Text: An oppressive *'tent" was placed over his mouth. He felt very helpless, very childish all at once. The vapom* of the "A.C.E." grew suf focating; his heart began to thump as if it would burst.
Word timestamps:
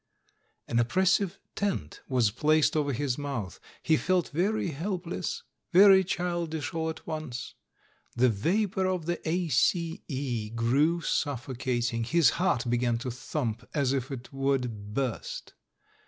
An 0.67 0.79
oppressive 0.79 1.37
*'tent" 1.53 2.01
was 2.09 2.31
placed 2.31 2.75
over 2.75 2.91
his 2.91 3.19
mouth. 3.19 3.59
He 3.83 3.97
felt 3.97 4.29
very 4.29 4.69
helpless, 4.69 5.43
very 5.71 6.03
childish 6.03 6.73
all 6.73 6.89
at 6.89 7.05
once. 7.05 7.53
The 8.15 8.27
vapom* 8.31 8.87
of 8.91 9.05
the 9.05 9.21
"A.C.E." 9.29 10.49
grew 10.55 11.01
suf 11.01 11.45
focating; 11.45 12.03
his 12.03 12.31
heart 12.41 12.67
began 12.67 12.97
to 12.97 13.11
thump 13.11 13.63
as 13.75 13.93
if 13.93 14.09
it 14.09 14.33
would 14.33 14.95
burst. 14.95 15.53